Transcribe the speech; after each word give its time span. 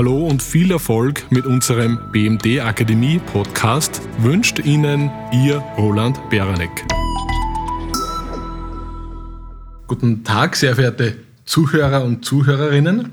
Hallo 0.00 0.26
und 0.26 0.42
viel 0.42 0.70
Erfolg 0.70 1.30
mit 1.30 1.44
unserem 1.44 1.98
BMD 2.10 2.60
Akademie 2.60 3.18
Podcast 3.18 4.00
wünscht 4.16 4.58
Ihnen 4.58 5.10
Ihr 5.30 5.58
Roland 5.76 6.18
Beranek. 6.30 6.70
Guten 9.86 10.24
Tag, 10.24 10.56
sehr 10.56 10.76
verehrte 10.76 11.18
Zuhörer 11.44 12.02
und 12.02 12.24
Zuhörerinnen. 12.24 13.10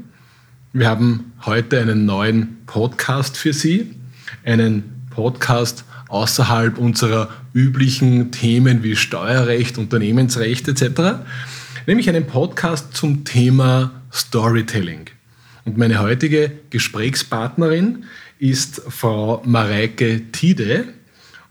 Wir 0.71 0.87
haben 0.87 1.33
heute 1.45 1.81
einen 1.81 2.05
neuen 2.05 2.59
Podcast 2.65 3.35
für 3.35 3.51
Sie, 3.51 3.93
einen 4.45 5.09
Podcast 5.09 5.83
außerhalb 6.07 6.77
unserer 6.77 7.27
üblichen 7.53 8.31
Themen 8.31 8.81
wie 8.81 8.95
Steuerrecht, 8.95 9.77
Unternehmensrecht 9.77 10.69
etc., 10.69 11.19
nämlich 11.85 12.07
einen 12.07 12.27
Podcast 12.27 12.95
zum 12.95 13.25
Thema 13.25 14.03
Storytelling. 14.09 15.16
Und 15.67 15.77
meine 15.77 15.99
heutige 15.99 16.53
Gesprächspartnerin 16.69 18.05
ist 18.39 18.81
Frau 18.87 19.41
Mareike 19.45 20.21
Tide. 20.31 20.85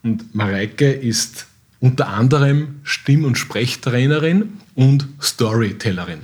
Und 0.03 0.35
Mareike 0.35 0.91
ist 0.91 1.47
unter 1.81 2.09
anderem 2.09 2.77
Stimm- 2.83 3.27
und 3.27 3.37
Sprechtrainerin 3.37 4.55
und 4.75 5.07
Storytellerin. 5.21 6.21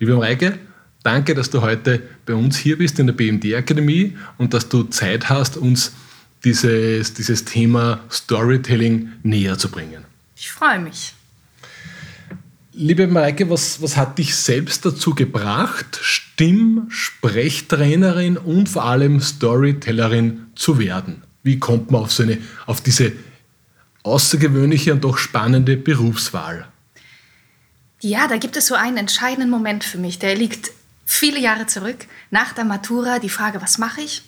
Liebe 0.00 0.16
Mareike, 0.16 0.58
danke, 1.04 1.36
dass 1.36 1.48
du 1.48 1.62
heute 1.62 2.02
bei 2.26 2.34
uns 2.34 2.56
hier 2.56 2.78
bist 2.78 2.98
in 2.98 3.06
der 3.06 3.14
BMD-Akademie 3.14 4.16
und 4.38 4.52
dass 4.52 4.68
du 4.68 4.82
Zeit 4.82 5.30
hast, 5.30 5.56
uns 5.56 5.92
dieses, 6.42 7.14
dieses 7.14 7.44
Thema 7.44 8.00
Storytelling 8.10 9.12
näher 9.22 9.56
zu 9.56 9.70
bringen. 9.70 10.04
Ich 10.34 10.50
freue 10.50 10.80
mich. 10.80 11.14
Liebe 12.78 13.06
Mareike, 13.06 13.48
was, 13.48 13.80
was 13.80 13.96
hat 13.96 14.18
dich 14.18 14.36
selbst 14.36 14.84
dazu 14.84 15.14
gebracht, 15.14 15.98
Stimm-, 16.02 16.88
Sprechtrainerin 16.90 18.36
und 18.36 18.68
vor 18.68 18.84
allem 18.84 19.18
Storytellerin 19.18 20.48
zu 20.56 20.78
werden? 20.78 21.22
Wie 21.42 21.58
kommt 21.58 21.90
man 21.90 22.02
auf, 22.02 22.12
so 22.12 22.22
eine, 22.22 22.36
auf 22.66 22.82
diese 22.82 23.12
außergewöhnliche 24.02 24.92
und 24.92 25.04
doch 25.04 25.16
spannende 25.16 25.78
Berufswahl? 25.78 26.68
Ja, 28.02 28.28
da 28.28 28.36
gibt 28.36 28.58
es 28.58 28.66
so 28.66 28.74
einen 28.74 28.98
entscheidenden 28.98 29.48
Moment 29.48 29.82
für 29.82 29.96
mich. 29.96 30.18
Der 30.18 30.34
liegt 30.34 30.70
viele 31.06 31.40
Jahre 31.40 31.66
zurück, 31.66 32.04
nach 32.30 32.52
der 32.52 32.66
Matura, 32.66 33.20
die 33.20 33.30
Frage, 33.30 33.62
was 33.62 33.78
mache 33.78 34.02
ich? 34.02 34.22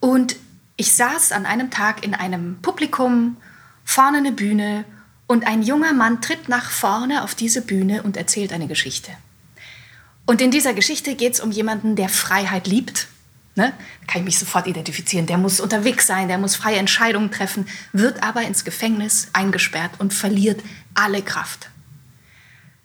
Und 0.00 0.34
ich 0.76 0.94
saß 0.94 1.30
an 1.30 1.46
einem 1.46 1.70
Tag 1.70 2.04
in 2.04 2.12
einem 2.14 2.56
Publikum, 2.60 3.36
vorne 3.84 4.18
eine 4.18 4.32
Bühne 4.32 4.84
und 5.26 5.46
ein 5.46 5.62
junger 5.62 5.92
Mann 5.92 6.20
tritt 6.20 6.48
nach 6.48 6.70
vorne 6.70 7.24
auf 7.24 7.34
diese 7.34 7.62
Bühne 7.62 8.02
und 8.02 8.16
erzählt 8.16 8.52
eine 8.52 8.66
Geschichte. 8.66 9.10
Und 10.26 10.40
in 10.40 10.50
dieser 10.50 10.74
Geschichte 10.74 11.14
geht 11.14 11.34
es 11.34 11.40
um 11.40 11.50
jemanden, 11.50 11.96
der 11.96 12.08
Freiheit 12.08 12.66
liebt. 12.66 13.08
Ne? 13.56 13.72
Da 14.00 14.12
kann 14.12 14.20
ich 14.22 14.24
mich 14.24 14.38
sofort 14.38 14.66
identifizieren. 14.66 15.26
Der 15.26 15.38
muss 15.38 15.60
unterwegs 15.60 16.06
sein, 16.06 16.28
der 16.28 16.38
muss 16.38 16.56
freie 16.56 16.78
Entscheidungen 16.78 17.30
treffen, 17.30 17.66
wird 17.92 18.22
aber 18.22 18.42
ins 18.42 18.64
Gefängnis 18.64 19.28
eingesperrt 19.32 19.92
und 19.98 20.12
verliert 20.12 20.62
alle 20.94 21.22
Kraft. 21.22 21.68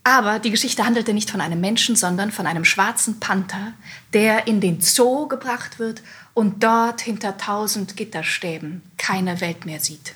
Aber 0.04 0.40
die 0.40 0.52
Geschichte 0.52 0.86
handelte 0.86 1.14
nicht 1.14 1.30
von 1.30 1.42
einem 1.42 1.60
Menschen, 1.60 1.96
sondern 1.96 2.32
von 2.32 2.48
einem 2.48 2.66
schwarzen 2.66 3.20
Panther, 3.20 3.74
der 4.14 4.48
in 4.48 4.62
den 4.62 4.82
Zoo 4.82 5.28
gebracht 5.28 5.78
wird 5.78 6.02
und 6.34 6.64
dort 6.64 7.02
hinter 7.02 7.38
tausend 7.38 7.98
Gitterstäben 7.98 8.82
keine 8.98 9.42
Welt 9.42 9.66
mehr 9.66 9.80
sieht. 9.80 10.16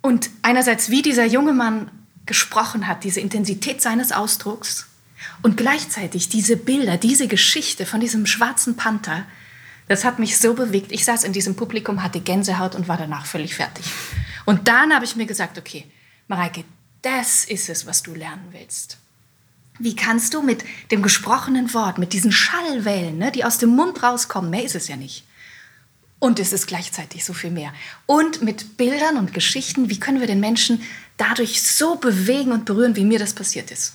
Und 0.00 0.30
einerseits, 0.42 0.90
wie 0.90 1.02
dieser 1.02 1.24
junge 1.24 1.52
Mann 1.52 1.90
gesprochen 2.26 2.86
hat, 2.86 3.04
diese 3.04 3.20
Intensität 3.20 3.82
seines 3.82 4.12
Ausdrucks 4.12 4.86
und 5.42 5.56
gleichzeitig 5.56 6.28
diese 6.28 6.56
Bilder, 6.56 6.96
diese 6.96 7.26
Geschichte 7.26 7.86
von 7.86 8.00
diesem 8.00 8.26
schwarzen 8.26 8.76
Panther, 8.76 9.26
das 9.88 10.04
hat 10.04 10.18
mich 10.18 10.38
so 10.38 10.54
bewegt. 10.54 10.92
Ich 10.92 11.04
saß 11.04 11.24
in 11.24 11.32
diesem 11.32 11.56
Publikum, 11.56 12.02
hatte 12.02 12.20
Gänsehaut 12.20 12.74
und 12.74 12.88
war 12.88 12.98
danach 12.98 13.26
völlig 13.26 13.54
fertig. 13.54 13.86
Und 14.44 14.68
dann 14.68 14.94
habe 14.94 15.04
ich 15.04 15.16
mir 15.16 15.26
gesagt, 15.26 15.58
okay, 15.58 15.86
Mareike, 16.28 16.64
das 17.02 17.44
ist 17.44 17.68
es, 17.68 17.86
was 17.86 18.02
du 18.02 18.14
lernen 18.14 18.48
willst. 18.52 18.98
Wie 19.78 19.96
kannst 19.96 20.34
du 20.34 20.42
mit 20.42 20.64
dem 20.90 21.02
gesprochenen 21.02 21.72
Wort, 21.72 21.98
mit 21.98 22.12
diesen 22.12 22.32
Schallwellen, 22.32 23.16
ne, 23.16 23.30
die 23.32 23.44
aus 23.44 23.58
dem 23.58 23.70
Mund 23.70 24.02
rauskommen, 24.02 24.50
mehr 24.50 24.64
ist 24.64 24.74
es 24.74 24.88
ja 24.88 24.96
nicht, 24.96 25.24
und 26.18 26.40
es 26.40 26.52
ist 26.52 26.66
gleichzeitig 26.66 27.24
so 27.24 27.32
viel 27.32 27.50
mehr. 27.50 27.72
Und 28.06 28.42
mit 28.42 28.76
Bildern 28.76 29.16
und 29.16 29.34
Geschichten, 29.34 29.88
wie 29.88 30.00
können 30.00 30.20
wir 30.20 30.26
den 30.26 30.40
Menschen 30.40 30.80
dadurch 31.16 31.62
so 31.62 31.96
bewegen 31.96 32.52
und 32.52 32.64
berühren, 32.64 32.96
wie 32.96 33.04
mir 33.04 33.18
das 33.18 33.34
passiert 33.34 33.70
ist. 33.70 33.94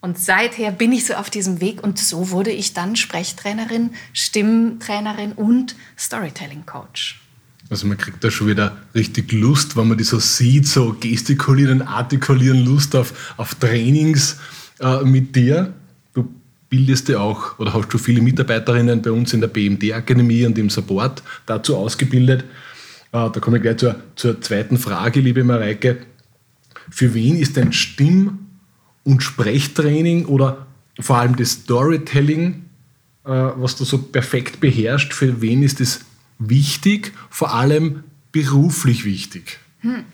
Und 0.00 0.18
seither 0.18 0.70
bin 0.70 0.92
ich 0.92 1.06
so 1.06 1.14
auf 1.14 1.30
diesem 1.30 1.60
Weg 1.60 1.82
und 1.82 1.98
so 1.98 2.30
wurde 2.30 2.50
ich 2.50 2.74
dann 2.74 2.94
Sprechtrainerin, 2.94 3.90
Stimmtrainerin 4.12 5.32
und 5.32 5.76
Storytelling-Coach. 5.98 7.22
Also 7.70 7.86
man 7.86 7.96
kriegt 7.96 8.22
da 8.22 8.30
schon 8.30 8.48
wieder 8.48 8.76
richtig 8.94 9.32
Lust, 9.32 9.76
wenn 9.76 9.88
man 9.88 9.96
die 9.96 10.04
so 10.04 10.18
sieht, 10.18 10.68
so 10.68 10.94
gestikulieren, 11.00 11.80
artikulieren, 11.80 12.64
Lust 12.64 12.94
auf, 12.94 13.34
auf 13.38 13.54
Trainings 13.54 14.36
äh, 14.80 15.02
mit 15.04 15.34
dir 15.34 15.72
bildest 16.68 17.08
du 17.08 17.18
auch 17.18 17.58
oder 17.58 17.74
hast 17.74 17.92
schon 17.92 18.00
viele 18.00 18.20
Mitarbeiterinnen 18.22 19.02
bei 19.02 19.10
uns 19.10 19.32
in 19.32 19.40
der 19.40 19.48
BMD-Akademie 19.48 20.46
und 20.46 20.58
im 20.58 20.70
Support 20.70 21.22
dazu 21.46 21.76
ausgebildet. 21.76 22.42
Äh, 23.12 23.30
da 23.30 23.40
komme 23.40 23.58
ich 23.58 23.62
gleich 23.62 23.76
zur, 23.76 23.96
zur 24.16 24.40
zweiten 24.40 24.78
Frage, 24.78 25.20
liebe 25.20 25.44
Mareike. 25.44 25.98
Für 26.90 27.14
wen 27.14 27.36
ist 27.36 27.56
ein 27.58 27.72
Stimm- 27.72 28.38
und 29.04 29.22
Sprechtraining 29.22 30.26
oder 30.26 30.66
vor 31.00 31.18
allem 31.18 31.36
das 31.36 31.52
Storytelling, 31.52 32.64
äh, 33.24 33.28
was 33.30 33.76
du 33.76 33.84
so 33.84 33.98
perfekt 33.98 34.60
beherrschst, 34.60 35.12
für 35.12 35.40
wen 35.40 35.62
ist 35.62 35.80
es 35.80 36.00
wichtig, 36.38 37.12
vor 37.30 37.54
allem 37.54 38.04
beruflich 38.32 39.04
wichtig? 39.04 39.58
Hm. 39.80 40.04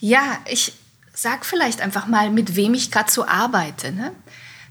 Ja, 0.00 0.38
ich 0.50 0.72
sag 1.12 1.46
vielleicht 1.46 1.80
einfach 1.80 2.06
mal, 2.06 2.30
mit 2.30 2.56
wem 2.56 2.74
ich 2.74 2.90
gerade 2.90 3.10
so 3.10 3.26
arbeite. 3.26 3.92
Ne? 3.92 4.12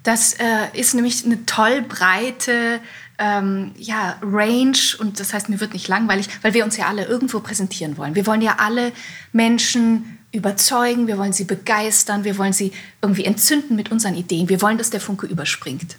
Das 0.03 0.33
äh, 0.33 0.67
ist 0.73 0.93
nämlich 0.93 1.25
eine 1.25 1.45
toll 1.45 1.81
breite 1.81 2.81
ähm, 3.17 3.71
ja, 3.77 4.17
Range 4.21 4.77
und 4.99 5.19
das 5.19 5.33
heißt, 5.33 5.49
mir 5.49 5.59
wird 5.59 5.73
nicht 5.73 5.87
langweilig, 5.87 6.27
weil 6.41 6.53
wir 6.53 6.65
uns 6.65 6.77
ja 6.77 6.87
alle 6.87 7.05
irgendwo 7.05 7.39
präsentieren 7.39 7.97
wollen. 7.97 8.15
Wir 8.15 8.25
wollen 8.25 8.41
ja 8.41 8.55
alle 8.57 8.91
Menschen 9.31 10.19
überzeugen, 10.33 11.07
wir 11.07 11.17
wollen 11.17 11.31
sie 11.31 11.43
begeistern, 11.45 12.23
wir 12.23 12.37
wollen 12.37 12.53
sie 12.53 12.71
irgendwie 13.01 13.23
entzünden 13.23 13.75
mit 13.75 13.91
unseren 13.91 14.15
Ideen. 14.15 14.49
Wir 14.49 14.61
wollen, 14.61 14.77
dass 14.77 14.89
der 14.89 14.99
Funke 14.99 15.27
überspringt. 15.27 15.95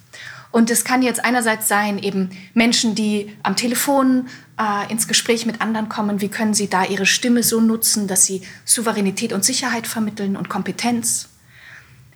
Und 0.51 0.71
es 0.71 0.85
kann 0.85 1.03
jetzt 1.03 1.25
einerseits 1.25 1.67
sein, 1.67 1.99
eben 1.99 2.31
Menschen, 2.53 2.95
die 2.95 3.33
am 3.43 3.57
Telefon 3.57 4.29
äh, 4.59 4.91
ins 4.93 5.09
Gespräch 5.09 5.47
mit 5.47 5.61
anderen 5.61 5.89
kommen, 5.89 6.21
wie 6.21 6.29
können 6.29 6.55
sie 6.55 6.69
da 6.69 6.85
ihre 6.85 7.07
Stimme 7.07 7.43
so 7.43 7.61
nutzen, 7.61 8.07
dass 8.07 8.25
sie 8.25 8.43
Souveränität 8.65 9.33
und 9.33 9.45
Sicherheit 9.45 9.87
vermitteln 9.87 10.37
und 10.37 10.49
Kompetenz. 10.49 11.29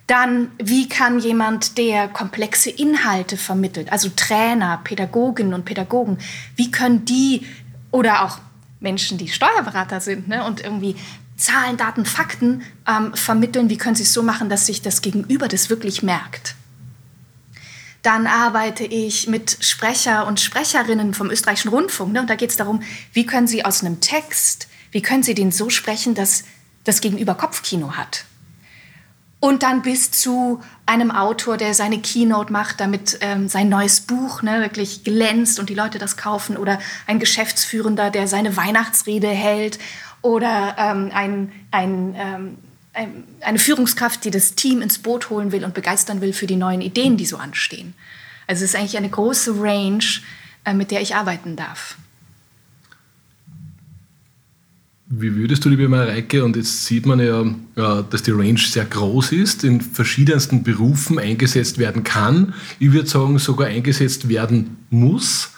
Dann, 0.09 0.49
wie 0.57 0.89
kann 0.89 1.19
jemand, 1.19 1.77
der 1.77 2.07
komplexe 2.07 2.71
Inhalte 2.71 3.37
vermittelt, 3.37 3.91
also 3.91 4.09
Trainer, 4.15 4.81
Pädagoginnen 4.83 5.53
und 5.53 5.65
Pädagogen, 5.65 6.17
wie 6.55 6.71
können 6.71 7.05
die 7.05 7.45
oder 7.91 8.25
auch 8.25 8.39
Menschen, 8.79 9.19
die 9.19 9.27
Steuerberater 9.27 10.01
sind 10.01 10.27
ne, 10.27 10.43
und 10.45 10.63
irgendwie 10.63 10.95
Zahlen, 11.37 11.77
Daten, 11.77 12.05
Fakten 12.05 12.63
ähm, 12.87 13.13
vermitteln, 13.13 13.69
wie 13.69 13.77
können 13.77 13.95
sie 13.95 14.01
es 14.01 14.11
so 14.11 14.23
machen, 14.23 14.49
dass 14.49 14.65
sich 14.65 14.81
das 14.81 15.03
Gegenüber 15.03 15.47
das 15.47 15.69
wirklich 15.69 16.01
merkt? 16.01 16.55
Dann 18.01 18.25
arbeite 18.25 18.85
ich 18.85 19.27
mit 19.27 19.57
Sprecher 19.59 20.25
und 20.25 20.39
Sprecherinnen 20.39 21.13
vom 21.13 21.29
österreichischen 21.29 21.69
Rundfunk. 21.69 22.13
Ne, 22.13 22.21
und 22.21 22.31
da 22.31 22.35
geht 22.35 22.49
es 22.49 22.57
darum, 22.57 22.81
wie 23.13 23.27
können 23.27 23.45
sie 23.45 23.63
aus 23.63 23.83
einem 23.83 24.01
Text, 24.01 24.69
wie 24.89 25.03
können 25.03 25.21
sie 25.21 25.35
den 25.35 25.51
so 25.51 25.69
sprechen, 25.69 26.15
dass 26.15 26.45
das 26.83 26.99
Gegenüber 26.99 27.35
Kopfkino 27.35 27.91
hat? 27.91 28.25
Und 29.41 29.63
dann 29.63 29.81
bis 29.81 30.11
zu 30.11 30.61
einem 30.85 31.11
Autor, 31.11 31.55
der 31.55 31.73
seine 31.73 31.99
Keynote 31.99 32.51
macht, 32.51 32.81
damit 32.81 33.19
ähm, 33.21 33.47
sein 33.47 33.69
neues 33.69 34.01
Buch 34.01 34.41
ne, 34.41 34.59
wirklich 34.59 35.05
glänzt 35.05 35.59
und 35.59 35.69
die 35.69 35.75
Leute 35.75 35.97
das 35.97 36.17
kaufen. 36.17 36.57
Oder 36.57 36.79
ein 37.07 37.19
Geschäftsführender, 37.19 38.09
der 38.09 38.27
seine 38.27 38.57
Weihnachtsrede 38.57 39.29
hält. 39.29 39.79
Oder 40.21 40.75
ähm, 40.77 41.11
ein, 41.13 41.51
ein, 41.71 42.15
ähm, 42.17 42.57
ein, 42.93 43.23
eine 43.39 43.59
Führungskraft, 43.59 44.25
die 44.25 44.31
das 44.31 44.55
Team 44.55 44.81
ins 44.81 44.99
Boot 44.99 45.29
holen 45.29 45.53
will 45.53 45.63
und 45.63 45.73
begeistern 45.73 46.19
will 46.19 46.33
für 46.33 46.47
die 46.47 46.57
neuen 46.57 46.81
Ideen, 46.81 47.15
die 47.15 47.25
so 47.25 47.37
anstehen. 47.37 47.93
Also 48.45 48.65
es 48.65 48.73
ist 48.73 48.75
eigentlich 48.75 48.97
eine 48.97 49.09
große 49.09 49.61
Range, 49.61 50.03
äh, 50.65 50.73
mit 50.73 50.91
der 50.91 50.99
ich 50.99 51.15
arbeiten 51.15 51.55
darf. 51.55 51.95
Wie 55.11 55.35
würdest 55.35 55.65
du, 55.65 55.69
liebe 55.69 55.89
Mareike, 55.89 56.45
und 56.45 56.55
jetzt 56.55 56.85
sieht 56.85 57.07
man 57.07 57.19
ja, 57.19 58.03
dass 58.03 58.21
die 58.21 58.29
Range 58.29 58.59
sehr 58.59 58.85
groß 58.85 59.31
ist, 59.31 59.63
in 59.63 59.81
verschiedensten 59.81 60.61
Berufen 60.61 61.17
eingesetzt 61.17 61.79
werden 61.79 62.03
kann, 62.03 62.53
ich 62.77 62.91
würde 62.91 63.09
sagen 63.09 63.39
sogar 63.39 63.69
eingesetzt 63.69 64.29
werden 64.29 64.77
muss. 64.91 65.49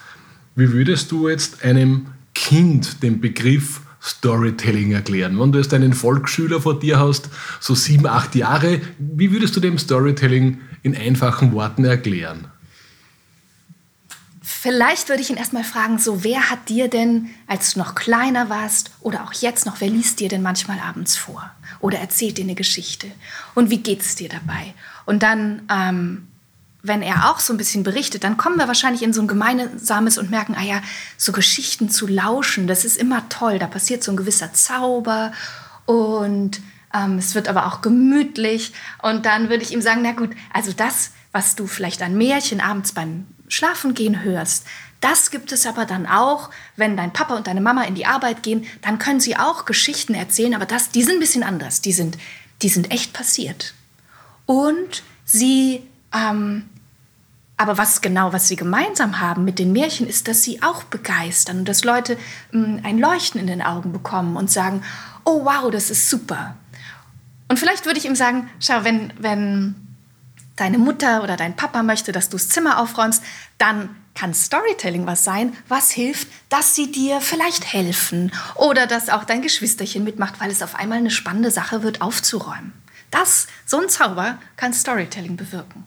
Wie 0.55 0.71
würdest 0.71 1.11
du 1.11 1.27
jetzt 1.27 1.65
einem 1.65 2.07
Kind 2.33 3.03
den 3.03 3.19
Begriff 3.19 3.81
Storytelling 4.01 4.93
erklären? 4.93 5.37
Wenn 5.37 5.51
du 5.51 5.59
jetzt 5.59 5.73
einen 5.73 5.91
Volksschüler 5.91 6.61
vor 6.61 6.79
dir 6.79 6.97
hast, 6.97 7.29
so 7.59 7.75
sieben, 7.75 8.07
acht 8.07 8.35
Jahre, 8.35 8.79
wie 8.99 9.33
würdest 9.33 9.53
du 9.57 9.59
dem 9.59 9.77
Storytelling 9.77 10.59
in 10.81 10.95
einfachen 10.95 11.51
Worten 11.51 11.83
erklären? 11.83 12.47
Vielleicht 14.61 15.09
würde 15.09 15.23
ich 15.23 15.31
ihn 15.31 15.37
erstmal 15.37 15.63
fragen, 15.63 15.97
so 15.97 16.23
wer 16.23 16.51
hat 16.51 16.69
dir 16.69 16.87
denn, 16.87 17.31
als 17.47 17.73
du 17.73 17.79
noch 17.79 17.95
kleiner 17.95 18.47
warst 18.47 18.91
oder 18.99 19.23
auch 19.23 19.33
jetzt 19.33 19.65
noch, 19.65 19.81
wer 19.81 19.89
liest 19.89 20.19
dir 20.19 20.29
denn 20.29 20.43
manchmal 20.43 20.79
abends 20.79 21.17
vor 21.17 21.49
oder 21.79 21.97
erzählt 21.97 22.37
dir 22.37 22.43
eine 22.43 22.53
Geschichte? 22.53 23.07
Und 23.55 23.71
wie 23.71 23.79
geht 23.79 24.01
es 24.01 24.13
dir 24.13 24.29
dabei? 24.29 24.75
Und 25.07 25.23
dann, 25.23 25.63
ähm, 25.67 26.27
wenn 26.83 27.01
er 27.01 27.31
auch 27.31 27.39
so 27.39 27.53
ein 27.55 27.57
bisschen 27.57 27.81
berichtet, 27.81 28.23
dann 28.23 28.37
kommen 28.37 28.57
wir 28.57 28.67
wahrscheinlich 28.67 29.01
in 29.01 29.13
so 29.13 29.21
ein 29.23 29.27
gemeinsames 29.27 30.19
und 30.19 30.29
merken, 30.29 30.55
ah 30.55 30.63
ja, 30.63 30.83
so 31.17 31.31
Geschichten 31.31 31.89
zu 31.89 32.05
lauschen, 32.05 32.67
das 32.67 32.85
ist 32.85 32.97
immer 32.97 33.27
toll, 33.29 33.57
da 33.57 33.65
passiert 33.65 34.03
so 34.03 34.11
ein 34.11 34.17
gewisser 34.17 34.53
Zauber 34.53 35.31
und 35.87 36.61
ähm, 36.93 37.17
es 37.17 37.33
wird 37.33 37.47
aber 37.47 37.65
auch 37.65 37.81
gemütlich. 37.81 38.73
Und 39.01 39.25
dann 39.25 39.49
würde 39.49 39.63
ich 39.63 39.71
ihm 39.71 39.81
sagen, 39.81 40.01
na 40.03 40.11
gut, 40.11 40.35
also 40.53 40.71
das, 40.71 41.13
was 41.31 41.55
du 41.55 41.65
vielleicht 41.65 42.03
an 42.03 42.15
Märchen 42.15 42.61
abends 42.61 42.91
beim 42.91 43.25
schlafen 43.51 43.93
gehen 43.93 44.23
hörst. 44.23 44.65
Das 45.01 45.31
gibt 45.31 45.51
es 45.51 45.65
aber 45.65 45.85
dann 45.85 46.05
auch, 46.05 46.51
wenn 46.75 46.95
dein 46.95 47.11
Papa 47.11 47.35
und 47.35 47.47
deine 47.47 47.61
Mama 47.61 47.83
in 47.83 47.95
die 47.95 48.05
Arbeit 48.05 48.43
gehen, 48.43 48.65
dann 48.81 48.99
können 48.99 49.19
sie 49.19 49.35
auch 49.35 49.65
Geschichten 49.65 50.13
erzählen, 50.13 50.53
aber 50.53 50.65
das, 50.65 50.89
die 50.89 51.03
sind 51.03 51.15
ein 51.15 51.19
bisschen 51.19 51.43
anders. 51.43 51.81
Die 51.81 51.91
sind, 51.91 52.17
die 52.61 52.69
sind 52.69 52.91
echt 52.91 53.11
passiert. 53.11 53.73
Und 54.45 55.03
sie, 55.25 55.81
ähm, 56.13 56.69
aber 57.57 57.77
was 57.77 58.01
genau, 58.01 58.31
was 58.31 58.47
sie 58.47 58.55
gemeinsam 58.55 59.19
haben 59.19 59.43
mit 59.43 59.57
den 59.57 59.73
Märchen, 59.73 60.07
ist, 60.07 60.27
dass 60.27 60.43
sie 60.43 60.61
auch 60.61 60.83
begeistern 60.83 61.59
und 61.59 61.67
dass 61.67 61.83
Leute 61.83 62.17
ähm, 62.53 62.79
ein 62.83 62.99
Leuchten 62.99 63.41
in 63.41 63.47
den 63.47 63.61
Augen 63.63 63.91
bekommen 63.91 64.37
und 64.37 64.51
sagen, 64.51 64.83
oh 65.25 65.45
wow, 65.45 65.71
das 65.71 65.89
ist 65.89 66.09
super. 66.09 66.55
Und 67.47 67.57
vielleicht 67.57 67.85
würde 67.85 67.99
ich 67.99 68.05
ihm 68.05 68.15
sagen, 68.15 68.49
schau, 68.59 68.83
wenn, 68.83 69.13
wenn 69.19 69.75
deine 70.61 70.77
Mutter 70.77 71.23
oder 71.23 71.35
dein 71.35 71.55
Papa 71.55 71.83
möchte, 71.83 72.11
dass 72.11 72.29
du 72.29 72.37
das 72.37 72.49
Zimmer 72.49 72.79
aufräumst, 72.79 73.23
dann 73.57 73.89
kann 74.13 74.33
Storytelling 74.33 75.07
was 75.07 75.23
sein, 75.23 75.53
was 75.67 75.91
hilft, 75.91 76.27
dass 76.49 76.75
sie 76.75 76.91
dir 76.91 77.21
vielleicht 77.21 77.73
helfen 77.73 78.31
oder 78.55 78.85
dass 78.85 79.09
auch 79.09 79.23
dein 79.23 79.41
Geschwisterchen 79.41 80.03
mitmacht, 80.03 80.35
weil 80.39 80.51
es 80.51 80.61
auf 80.61 80.75
einmal 80.75 80.99
eine 80.99 81.11
spannende 81.11 81.49
Sache 81.51 81.83
wird, 81.83 82.01
aufzuräumen. 82.01 82.73
Das, 83.09 83.47
so 83.65 83.79
ein 83.79 83.89
Zauber 83.89 84.37
kann 84.55 84.73
Storytelling 84.73 85.35
bewirken. 85.35 85.83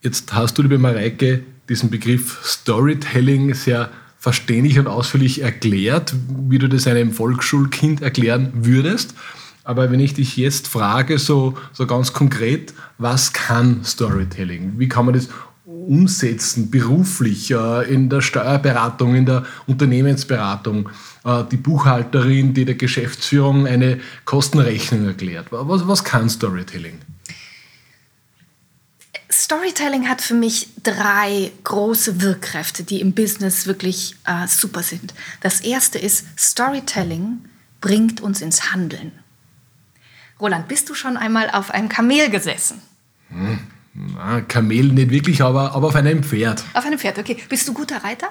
Jetzt 0.00 0.32
hast 0.32 0.58
du, 0.58 0.62
liebe 0.62 0.78
Mareike, 0.78 1.44
diesen 1.68 1.90
Begriff 1.90 2.40
Storytelling 2.44 3.54
sehr 3.54 3.90
verständlich 4.18 4.78
und 4.78 4.86
ausführlich 4.86 5.42
erklärt, 5.42 6.14
wie 6.48 6.58
du 6.58 6.68
das 6.68 6.86
einem 6.86 7.12
Volksschulkind 7.12 8.02
erklären 8.02 8.50
würdest. 8.54 9.14
Aber 9.64 9.90
wenn 9.90 10.00
ich 10.00 10.14
dich 10.14 10.36
jetzt 10.36 10.66
frage, 10.66 11.18
so, 11.18 11.56
so 11.72 11.86
ganz 11.86 12.12
konkret, 12.12 12.74
was 12.98 13.32
kann 13.32 13.84
Storytelling? 13.84 14.74
Wie 14.76 14.88
kann 14.88 15.06
man 15.06 15.14
das 15.14 15.28
umsetzen, 15.64 16.70
beruflich, 16.70 17.50
äh, 17.50 17.92
in 17.92 18.08
der 18.08 18.20
Steuerberatung, 18.20 19.14
in 19.14 19.26
der 19.26 19.44
Unternehmensberatung, 19.66 20.88
äh, 21.24 21.44
die 21.50 21.56
Buchhalterin, 21.56 22.54
die 22.54 22.64
der 22.64 22.74
Geschäftsführung 22.74 23.66
eine 23.66 24.00
Kostenrechnung 24.24 25.06
erklärt. 25.06 25.48
Was, 25.50 25.86
was 25.86 26.04
kann 26.04 26.28
Storytelling? 26.28 26.98
Storytelling 29.30 30.08
hat 30.08 30.20
für 30.20 30.34
mich 30.34 30.68
drei 30.82 31.52
große 31.64 32.20
Wirkkräfte, 32.20 32.84
die 32.84 33.00
im 33.00 33.12
Business 33.12 33.66
wirklich 33.66 34.14
äh, 34.24 34.46
super 34.46 34.82
sind. 34.82 35.14
Das 35.40 35.60
erste 35.60 35.98
ist, 35.98 36.26
Storytelling 36.38 37.38
bringt 37.80 38.20
uns 38.20 38.42
ins 38.42 38.72
Handeln. 38.72 39.12
Roland, 40.42 40.66
bist 40.66 40.90
du 40.90 40.94
schon 40.94 41.16
einmal 41.16 41.50
auf 41.50 41.70
einem 41.70 41.88
Kamel 41.88 42.28
gesessen? 42.28 42.82
Hm, 43.28 43.60
na, 43.94 44.40
Kamel 44.40 44.86
nicht 44.92 45.10
wirklich, 45.10 45.40
aber, 45.40 45.72
aber 45.72 45.86
auf 45.86 45.94
einem 45.94 46.24
Pferd. 46.24 46.64
Auf 46.74 46.84
einem 46.84 46.98
Pferd, 46.98 47.18
okay. 47.18 47.36
Bist 47.48 47.68
du 47.68 47.72
guter 47.72 48.02
Reiter? 48.02 48.28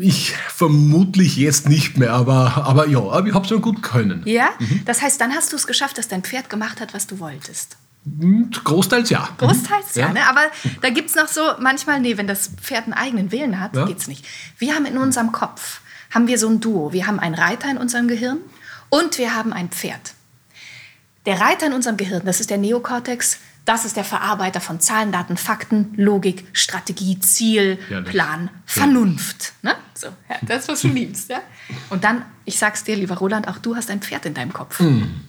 Ich 0.00 0.32
vermutlich 0.48 1.36
jetzt 1.36 1.68
nicht 1.68 1.98
mehr, 1.98 2.14
aber, 2.14 2.64
aber 2.64 2.88
ja, 2.88 2.98
aber 2.98 3.26
ich 3.26 3.34
habe 3.34 3.44
es 3.44 3.50
schon 3.50 3.60
gut 3.60 3.82
können. 3.82 4.22
Ja? 4.24 4.48
Mhm. 4.58 4.82
Das 4.86 5.02
heißt, 5.02 5.20
dann 5.20 5.34
hast 5.34 5.52
du 5.52 5.56
es 5.56 5.66
geschafft, 5.66 5.98
dass 5.98 6.08
dein 6.08 6.22
Pferd 6.22 6.48
gemacht 6.48 6.80
hat, 6.80 6.94
was 6.94 7.06
du 7.06 7.20
wolltest. 7.20 7.76
Hm, 8.04 8.50
großteils 8.64 9.10
ja. 9.10 9.28
Großteils 9.36 9.96
ja, 9.96 10.06
ja 10.06 10.12
ne? 10.14 10.20
aber 10.28 10.40
da 10.80 10.88
gibt 10.88 11.10
es 11.10 11.16
noch 11.16 11.28
so, 11.28 11.42
manchmal, 11.60 12.00
nee, 12.00 12.16
wenn 12.16 12.26
das 12.26 12.50
Pferd 12.60 12.84
einen 12.84 12.94
eigenen 12.94 13.32
Willen 13.32 13.60
hat, 13.60 13.76
ja. 13.76 13.86
es 13.86 14.08
nicht. 14.08 14.24
Wir 14.56 14.74
haben 14.74 14.86
in 14.86 14.96
unserem 14.96 15.30
Kopf, 15.30 15.82
haben 16.10 16.26
wir 16.26 16.38
so 16.38 16.48
ein 16.48 16.60
Duo. 16.60 16.92
Wir 16.94 17.06
haben 17.06 17.20
einen 17.20 17.34
Reiter 17.34 17.70
in 17.70 17.76
unserem 17.76 18.08
Gehirn 18.08 18.38
und 18.88 19.18
wir 19.18 19.36
haben 19.36 19.52
ein 19.52 19.68
Pferd. 19.68 20.14
Der 21.26 21.40
Reiter 21.40 21.66
in 21.66 21.72
unserem 21.72 21.96
Gehirn, 21.96 22.22
das 22.24 22.40
ist 22.40 22.50
der 22.50 22.58
Neokortex, 22.58 23.38
das 23.68 23.84
ist 23.84 23.96
der 23.96 24.04
Verarbeiter 24.04 24.62
von 24.62 24.80
Zahlen, 24.80 25.12
Daten, 25.12 25.36
Fakten, 25.36 25.92
Logik, 25.96 26.46
Strategie, 26.54 27.20
Ziel, 27.20 27.78
ja, 27.90 28.00
Plan, 28.00 28.48
Vernunft. 28.64 29.52
Ne? 29.60 29.74
So, 29.92 30.06
ja, 30.06 30.36
das, 30.42 30.68
was 30.68 30.80
du 30.80 30.88
liebst. 30.88 31.28
Ja? 31.28 31.42
Und 31.90 32.02
dann, 32.02 32.24
ich 32.46 32.58
sag's 32.58 32.84
dir, 32.84 32.96
lieber 32.96 33.18
Roland, 33.18 33.46
auch 33.46 33.58
du 33.58 33.76
hast 33.76 33.90
ein 33.90 34.00
Pferd 34.00 34.24
in 34.24 34.32
deinem 34.32 34.54
Kopf. 34.54 34.80
Mhm. 34.80 35.20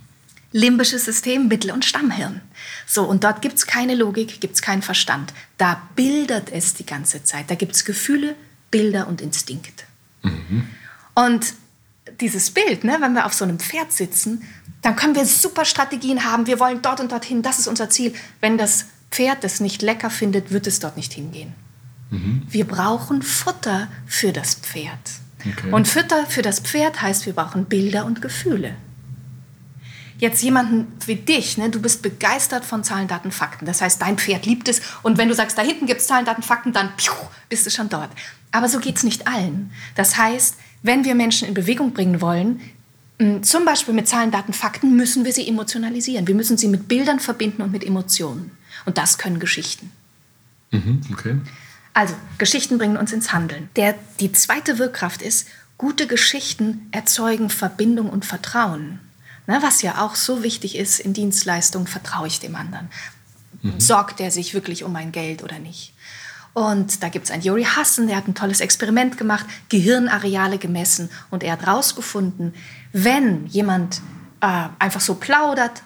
Limbisches 0.53 1.03
System, 1.03 1.49
Mittel- 1.49 1.71
und 1.71 1.83
Stammhirn. 1.83 2.39
So, 2.87 3.03
und 3.03 3.25
dort 3.25 3.41
gibt 3.41 3.57
es 3.57 3.67
keine 3.67 3.93
Logik, 3.93 4.39
gibt 4.39 4.55
es 4.55 4.61
keinen 4.61 4.83
Verstand. 4.83 5.33
Da 5.57 5.81
bildert 5.95 6.49
es 6.49 6.73
die 6.73 6.85
ganze 6.85 7.23
Zeit. 7.23 7.51
Da 7.51 7.55
gibt 7.55 7.75
es 7.75 7.83
Gefühle, 7.83 8.35
Bilder 8.71 9.07
und 9.07 9.19
Instinkt. 9.19 9.83
Mhm. 10.23 10.65
Und 11.13 11.53
dieses 12.21 12.51
Bild, 12.51 12.83
ne, 12.83 12.97
wenn 12.99 13.13
wir 13.13 13.25
auf 13.25 13.33
so 13.33 13.43
einem 13.43 13.59
Pferd 13.59 13.91
sitzen, 13.91 14.43
dann 14.81 14.95
können 14.95 15.15
wir 15.15 15.25
super 15.25 15.65
Strategien 15.65 16.23
haben. 16.23 16.47
Wir 16.47 16.59
wollen 16.59 16.81
dort 16.81 16.99
und 16.99 17.11
dorthin, 17.11 17.41
das 17.41 17.59
ist 17.59 17.67
unser 17.67 17.89
Ziel. 17.89 18.13
Wenn 18.39 18.57
das 18.57 18.85
Pferd 19.11 19.43
das 19.43 19.59
nicht 19.59 19.81
lecker 19.81 20.09
findet, 20.09 20.51
wird 20.51 20.67
es 20.67 20.79
dort 20.79 20.95
nicht 20.95 21.13
hingehen. 21.13 21.53
Mhm. 22.11 22.43
Wir 22.49 22.65
brauchen 22.65 23.21
Futter 23.21 23.87
für 24.05 24.31
das 24.31 24.55
Pferd. 24.55 24.99
Okay. 25.39 25.71
Und 25.71 25.87
Futter 25.87 26.25
für 26.25 26.41
das 26.41 26.59
Pferd 26.59 27.01
heißt, 27.01 27.25
wir 27.25 27.33
brauchen 27.33 27.65
Bilder 27.65 28.05
und 28.05 28.21
Gefühle. 28.21 28.75
Jetzt 30.17 30.43
jemanden 30.43 30.87
wie 31.05 31.15
dich, 31.15 31.57
ne, 31.57 31.69
du 31.69 31.81
bist 31.81 32.01
begeistert 32.01 32.65
von 32.65 32.83
Zahlen, 32.83 33.07
Daten, 33.07 33.31
Fakten. 33.31 33.65
Das 33.65 33.81
heißt, 33.81 34.01
dein 34.01 34.17
Pferd 34.17 34.45
liebt 34.45 34.67
es. 34.67 34.81
Und 35.01 35.17
wenn 35.17 35.29
du 35.29 35.33
sagst, 35.33 35.57
da 35.57 35.61
hinten 35.61 35.85
gibt 35.85 36.01
es 36.01 36.07
Zahlen, 36.07 36.25
Daten, 36.25 36.43
Fakten, 36.43 36.73
dann 36.73 36.95
piu, 36.97 37.13
bist 37.47 37.65
du 37.65 37.69
schon 37.69 37.87
dort. 37.87 38.09
Aber 38.51 38.67
so 38.67 38.79
geht 38.79 38.97
es 38.97 39.03
nicht 39.03 39.27
allen. 39.27 39.71
Das 39.95 40.17
heißt, 40.17 40.57
wenn 40.83 41.05
wir 41.05 41.15
Menschen 41.15 41.47
in 41.47 41.53
Bewegung 41.53 41.93
bringen 41.93 42.19
wollen, 42.19 42.59
zum 43.41 43.65
Beispiel 43.65 43.93
mit 43.93 44.07
Zahlen, 44.07 44.31
Daten, 44.31 44.53
Fakten 44.53 44.95
müssen 44.95 45.25
wir 45.25 45.33
sie 45.33 45.47
emotionalisieren. 45.47 46.25
Wir 46.27 46.35
müssen 46.35 46.57
sie 46.57 46.67
mit 46.67 46.87
Bildern 46.87 47.19
verbinden 47.19 47.61
und 47.61 47.71
mit 47.71 47.83
Emotionen. 47.83 48.51
Und 48.85 48.97
das 48.97 49.17
können 49.17 49.39
Geschichten. 49.39 49.91
Mhm, 50.71 51.01
okay. 51.11 51.37
Also, 51.93 52.13
Geschichten 52.37 52.77
bringen 52.77 52.95
uns 52.95 53.11
ins 53.11 53.33
Handeln. 53.33 53.69
Der, 53.75 53.95
die 54.19 54.31
zweite 54.31 54.79
Wirkkraft 54.79 55.21
ist, 55.21 55.47
gute 55.77 56.07
Geschichten 56.07 56.87
erzeugen 56.91 57.49
Verbindung 57.49 58.09
und 58.09 58.25
Vertrauen. 58.25 58.99
Ne, 59.47 59.57
was 59.61 59.81
ja 59.81 60.05
auch 60.05 60.15
so 60.15 60.43
wichtig 60.43 60.77
ist 60.77 60.99
in 60.99 61.13
Dienstleistungen, 61.13 61.87
vertraue 61.87 62.27
ich 62.27 62.39
dem 62.39 62.55
anderen. 62.55 62.87
Mhm. 63.63 63.79
Sorgt 63.79 64.19
er 64.19 64.29
sich 64.29 64.53
wirklich 64.53 64.83
um 64.83 64.93
mein 64.93 65.11
Geld 65.11 65.43
oder 65.43 65.57
nicht? 65.57 65.93
Und 66.53 67.03
da 67.03 67.09
gibt 67.09 67.25
es 67.25 67.31
einen 67.31 67.43
Yuri 67.43 67.63
Hassan, 67.63 68.07
der 68.07 68.17
hat 68.17 68.27
ein 68.27 68.35
tolles 68.35 68.59
Experiment 68.59 69.17
gemacht, 69.17 69.45
Gehirnareale 69.69 70.57
gemessen 70.57 71.09
und 71.29 71.43
er 71.43 71.53
hat 71.53 71.65
herausgefunden, 71.65 72.53
wenn 72.91 73.47
jemand 73.47 74.01
äh, 74.41 74.67
einfach 74.79 75.01
so 75.01 75.15
plaudert 75.15 75.83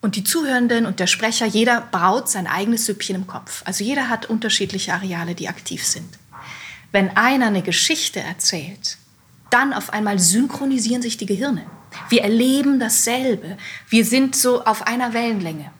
und 0.00 0.16
die 0.16 0.24
Zuhörenden 0.24 0.86
und 0.86 1.00
der 1.00 1.06
Sprecher, 1.06 1.46
jeder 1.46 1.80
braut 1.80 2.28
sein 2.28 2.46
eigenes 2.46 2.86
Süppchen 2.86 3.16
im 3.16 3.26
Kopf. 3.26 3.62
Also 3.64 3.82
jeder 3.82 4.08
hat 4.08 4.26
unterschiedliche 4.26 4.94
Areale, 4.94 5.34
die 5.34 5.48
aktiv 5.48 5.84
sind. 5.84 6.18
Wenn 6.92 7.16
einer 7.16 7.46
eine 7.46 7.62
Geschichte 7.62 8.20
erzählt, 8.20 8.98
dann 9.50 9.72
auf 9.72 9.92
einmal 9.92 10.18
synchronisieren 10.18 11.02
sich 11.02 11.16
die 11.16 11.26
Gehirne. 11.26 11.64
Wir 12.10 12.22
erleben 12.22 12.78
dasselbe. 12.78 13.56
Wir 13.88 14.04
sind 14.04 14.36
so 14.36 14.64
auf 14.64 14.86
einer 14.86 15.14
Wellenlänge. 15.14 15.70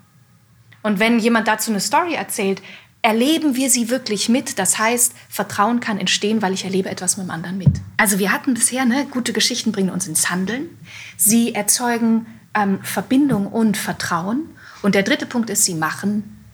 Und 0.83 0.99
wenn 0.99 1.19
jemand 1.19 1.49
dazu 1.49 1.71
eine 1.71 1.81
Story 1.81 2.15
erzählt, 2.15 2.63
erleben 3.09 3.57
wir 3.57 3.71
sie 3.71 3.89
wirklich 3.89 4.29
mit. 4.29 4.59
Das 4.59 4.79
heißt, 4.79 5.15
Vertrauen 5.31 5.81
kann 5.81 5.97
entstehen, 5.97 6.43
weil 6.43 6.53
ich 6.53 6.65
erlebe 6.65 6.91
etwas 6.91 7.17
mit 7.17 7.27
dem 7.27 7.31
anderen 7.31 7.57
mit. 7.57 7.81
Also 7.97 8.19
wir 8.19 8.31
hatten 8.31 8.53
bisher, 8.53 8.85
ne, 8.85 9.07
gute 9.11 9.33
Geschichten 9.33 9.73
bringen 9.73 9.89
uns 9.89 10.07
ins 10.07 10.29
Handeln. 10.29 10.69
Sie 11.17 11.55
erzeugen 11.55 12.27
ähm, 12.53 12.81
Verbindung 12.83 13.47
und 13.47 13.79
Vertrauen. 13.79 14.51
Und 14.83 14.95
der 14.95 15.05
dritte 15.05 15.25
Punkt 15.25 15.49
ist, 15.49 15.65
sie 15.65 15.75
machen 15.75 16.45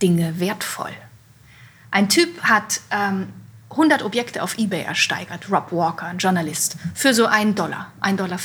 Dinge 0.00 0.38
wertvoll. 0.38 0.92
Ein 1.90 2.08
Typ 2.08 2.42
hat 2.42 2.80
ähm, 2.92 3.26
100 3.70 4.04
Objekte 4.04 4.44
auf 4.44 4.56
Ebay 4.56 4.82
ersteigert, 4.82 5.50
Rob 5.50 5.72
Walker, 5.72 6.06
ein 6.06 6.18
Journalist, 6.18 6.76
für 6.94 7.12
so 7.12 7.26
einen 7.26 7.56
Dollar, 7.56 7.90
1,50 8.02 8.14
Dollar. 8.14 8.38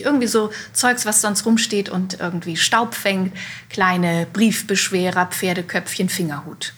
Irgendwie 0.00 0.26
so 0.26 0.50
Zeugs, 0.72 1.06
was 1.06 1.20
sonst 1.20 1.46
rumsteht 1.46 1.88
und 1.88 2.18
irgendwie 2.18 2.56
Staub 2.56 2.94
fängt, 2.94 3.32
kleine 3.70 4.26
Briefbeschwerer, 4.32 5.26
Pferdeköpfchen, 5.26 6.08
Fingerhut. 6.08 6.72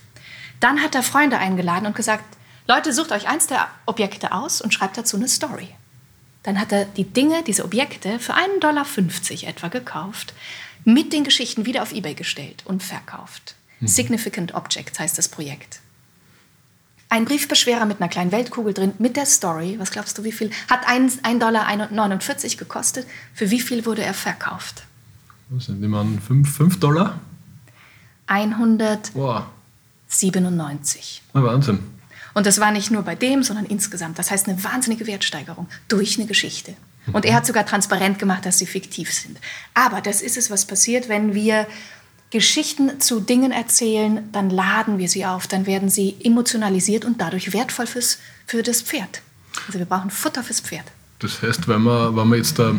Dann 0.65 0.81
hat 0.81 0.95
er 0.95 1.03
Freunde 1.03 1.37
eingeladen 1.37 1.85
und 1.85 1.95
gesagt, 1.95 2.25
Leute, 2.67 2.95
sucht 2.95 3.13
euch 3.13 3.29
eins 3.29 3.47
der 3.47 3.69
Objekte 3.85 4.33
aus 4.33 4.63
und 4.63 4.73
schreibt 4.73 4.97
dazu 4.97 5.19
eine 5.19 5.29
Story. 5.29 5.69
Dann 6.43 6.59
hat 6.59 6.73
er 6.73 6.87
die 6.87 7.05
Dinge, 7.05 7.43
diese 7.43 7.67
Objekte 7.67 8.19
für 8.19 8.33
1,50 8.33 8.61
Dollar 8.61 8.87
etwa 9.47 9.69
gekauft, 9.69 10.33
mit 10.87 11.13
den 11.13 11.23
Geschichten 11.23 11.67
wieder 11.67 11.83
auf 11.83 11.93
Ebay 11.93 12.15
gestellt 12.15 12.63
und 12.65 12.83
verkauft. 12.83 13.57
Mhm. 13.81 13.89
Significant 13.89 14.55
Objects 14.55 14.99
heißt 14.99 15.19
das 15.19 15.29
Projekt. 15.29 15.81
Ein 17.11 17.27
Briefbeschwerer 17.27 17.85
mit 17.85 18.01
einer 18.01 18.09
kleinen 18.09 18.33
Weltkugel 18.33 18.73
drin, 18.73 18.95
mit 18.99 19.19
der 19.19 19.27
Story. 19.27 19.79
Was 19.79 19.91
glaubst 19.91 20.17
du, 20.17 20.25
wie 20.25 20.33
viel? 20.33 20.51
Hat 20.71 20.89
1,49 20.89 21.41
Dollar 21.41 22.57
gekostet. 22.57 23.07
Für 23.35 23.51
wie 23.51 23.61
viel 23.61 23.85
wurde 23.85 24.03
er 24.03 24.15
verkauft? 24.15 24.85
Was 25.51 25.67
sind 25.67 25.83
die 25.83 25.89
Mann? 25.89 26.19
5, 26.21 26.57
5 26.57 26.81
Dollar? 26.81 27.21
197. 28.29 29.15
Wow. 29.15 29.43
Wahnsinn. 31.45 31.81
Und 32.35 32.47
das 32.47 32.61
war 32.61 32.73
nicht 32.73 32.91
nur 32.91 33.03
bei 33.03 33.15
dem, 33.15 33.43
sondern 33.43 33.65
insgesamt. 33.67 34.19
Das 34.19 34.31
heißt 34.31 34.49
eine 34.49 34.63
wahnsinnige 34.63 35.07
Wertsteigerung 35.07 35.69
durch 35.89 36.19
eine 36.19 36.27
Geschichte. 36.27 36.75
Und 37.13 37.25
er 37.25 37.35
hat 37.35 37.47
sogar 37.47 37.67
transparent 37.67 38.19
gemacht, 38.19 38.47
dass 38.47 38.59
sie 38.59 38.67
fiktiv 38.67 39.13
sind. 39.13 39.39
Aber 39.75 40.01
das 40.01 40.23
ist 40.23 40.37
es, 40.37 40.51
was 40.51 40.65
passiert, 40.65 41.09
wenn 41.09 41.35
wir 41.35 41.67
Geschichten 42.31 43.01
zu 43.01 43.21
Dingen 43.21 43.53
erzählen, 43.53 44.29
dann 44.33 44.51
laden 44.51 44.99
wir 44.99 45.09
sie 45.09 45.25
auf, 45.25 45.47
dann 45.47 45.67
werden 45.67 45.89
sie 45.89 46.17
emotionalisiert 46.25 47.05
und 47.05 47.21
dadurch 47.21 47.53
wertvoll 47.53 47.87
fürs, 47.87 48.19
für 48.47 48.63
das 48.63 48.83
Pferd. 48.83 49.23
Also 49.67 49.79
wir 49.79 49.87
brauchen 49.87 50.11
Futter 50.11 50.43
fürs 50.43 50.61
Pferd. 50.61 50.85
Das 51.21 51.41
heißt, 51.43 51.69
wenn 51.69 51.83
man, 51.83 52.17
wenn 52.17 52.27
man 52.27 52.39
jetzt 52.39 52.59
äh, 52.59 52.73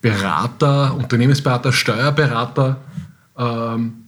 Berater, 0.00 0.94
Unternehmensberater, 0.94 1.72
Steuerberater, 1.72 2.80
ähm, 3.38 4.01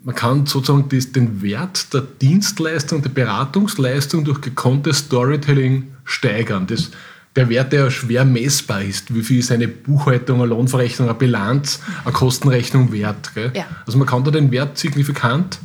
man 0.00 0.14
kann 0.14 0.46
sozusagen 0.46 0.88
den 0.88 1.42
Wert 1.42 1.92
der 1.92 2.02
Dienstleistung, 2.02 3.02
der 3.02 3.10
Beratungsleistung 3.10 4.24
durch 4.24 4.40
gekonntes 4.40 4.98
Storytelling 4.98 5.92
steigern. 6.04 6.66
Das, 6.66 6.90
der 7.34 7.48
Wert, 7.48 7.72
der 7.72 7.84
ja 7.84 7.90
schwer 7.90 8.24
messbar 8.24 8.82
ist, 8.82 9.14
wie 9.14 9.22
viel 9.22 9.40
ist 9.40 9.52
eine 9.52 9.68
Buchhaltung, 9.68 10.40
eine 10.40 10.48
Lohnverrechnung, 10.48 11.08
eine 11.08 11.18
Bilanz, 11.18 11.80
eine 12.04 12.12
Kostenrechnung 12.12 12.92
wert. 12.92 13.30
Ja. 13.54 13.66
Also 13.86 13.98
man 13.98 14.06
kann 14.06 14.24
da 14.24 14.30
den 14.30 14.50
Wert 14.50 14.78
signifikant 14.78 15.58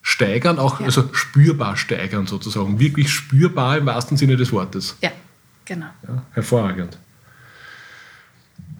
steigern, 0.00 0.58
auch 0.58 0.80
ja. 0.80 0.86
also 0.86 1.08
spürbar 1.12 1.76
steigern 1.76 2.26
sozusagen, 2.26 2.80
wirklich 2.80 3.10
spürbar 3.10 3.78
im 3.78 3.86
wahrsten 3.86 4.16
Sinne 4.16 4.36
des 4.36 4.52
Wortes. 4.52 4.96
Ja, 5.00 5.10
genau. 5.64 5.86
Ja, 6.06 6.22
hervorragend. 6.32 6.98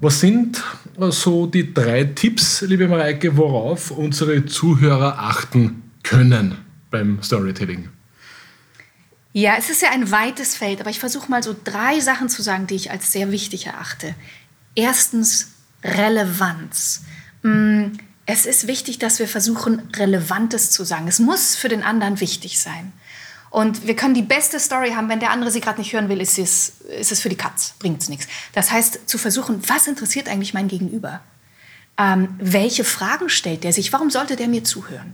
Was 0.02 0.18
sind 0.18 0.60
so 0.98 1.46
die 1.46 1.72
drei 1.72 2.02
Tipps, 2.02 2.62
liebe 2.62 2.88
Mareike, 2.88 3.36
worauf 3.36 3.92
unsere 3.92 4.44
Zuhörer 4.44 5.20
achten 5.20 5.92
können 6.02 6.58
beim 6.90 7.22
Storytelling? 7.22 7.88
Ja, 9.32 9.54
es 9.56 9.70
ist 9.70 9.80
ja 9.80 9.90
ein 9.92 10.10
weites 10.10 10.56
Feld, 10.56 10.80
aber 10.80 10.90
ich 10.90 10.98
versuche 10.98 11.30
mal 11.30 11.44
so 11.44 11.54
drei 11.62 12.00
Sachen 12.00 12.28
zu 12.28 12.42
sagen, 12.42 12.66
die 12.66 12.74
ich 12.74 12.90
als 12.90 13.12
sehr 13.12 13.30
wichtig 13.30 13.66
erachte. 13.66 14.16
Erstens 14.74 15.52
Relevanz. 15.84 17.04
Mm, 17.44 17.92
es 18.26 18.44
ist 18.44 18.66
wichtig, 18.66 18.98
dass 18.98 19.20
wir 19.20 19.28
versuchen, 19.28 19.82
Relevantes 19.94 20.72
zu 20.72 20.82
sagen. 20.82 21.06
Es 21.06 21.20
muss 21.20 21.54
für 21.54 21.68
den 21.68 21.84
anderen 21.84 22.18
wichtig 22.18 22.58
sein. 22.58 22.92
Und 23.52 23.86
wir 23.86 23.94
können 23.94 24.14
die 24.14 24.22
beste 24.22 24.58
Story 24.58 24.92
haben, 24.92 25.10
wenn 25.10 25.20
der 25.20 25.30
andere 25.30 25.50
sie 25.50 25.60
gerade 25.60 25.78
nicht 25.78 25.92
hören 25.92 26.08
will, 26.08 26.22
ist 26.22 26.38
es, 26.38 26.80
ist 26.98 27.12
es 27.12 27.20
für 27.20 27.28
die 27.28 27.36
Katz, 27.36 27.74
bringt 27.78 28.00
es 28.00 28.08
nichts. 28.08 28.26
Das 28.54 28.72
heißt, 28.72 29.06
zu 29.06 29.18
versuchen, 29.18 29.62
was 29.68 29.86
interessiert 29.86 30.26
eigentlich 30.26 30.54
mein 30.54 30.68
Gegenüber? 30.68 31.20
Ähm, 31.98 32.28
welche 32.38 32.82
Fragen 32.82 33.28
stellt 33.28 33.62
der 33.62 33.74
sich? 33.74 33.92
Warum 33.92 34.08
sollte 34.08 34.36
der 34.36 34.48
mir 34.48 34.64
zuhören? 34.64 35.12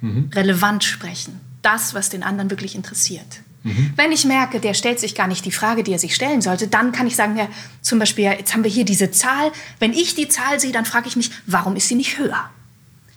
Mhm. 0.00 0.30
Relevant 0.34 0.84
sprechen 0.84 1.38
das, 1.60 1.92
was 1.92 2.08
den 2.08 2.22
anderen 2.22 2.48
wirklich 2.48 2.74
interessiert. 2.74 3.42
Mhm. 3.62 3.92
Wenn 3.94 4.10
ich 4.10 4.24
merke, 4.24 4.58
der 4.58 4.72
stellt 4.72 4.98
sich 4.98 5.14
gar 5.14 5.26
nicht 5.26 5.44
die 5.44 5.52
Frage, 5.52 5.82
die 5.82 5.92
er 5.92 5.98
sich 5.98 6.14
stellen 6.14 6.40
sollte, 6.40 6.66
dann 6.66 6.92
kann 6.92 7.06
ich 7.06 7.14
sagen, 7.14 7.36
ja, 7.36 7.48
zum 7.82 7.98
Beispiel, 7.98 8.24
jetzt 8.24 8.54
haben 8.54 8.64
wir 8.64 8.70
hier 8.70 8.86
diese 8.86 9.10
Zahl. 9.10 9.52
Wenn 9.80 9.92
ich 9.92 10.14
die 10.14 10.28
Zahl 10.28 10.58
sehe, 10.60 10.72
dann 10.72 10.86
frage 10.86 11.08
ich 11.08 11.16
mich, 11.16 11.30
warum 11.44 11.76
ist 11.76 11.88
sie 11.88 11.94
nicht 11.94 12.16
höher? 12.16 12.48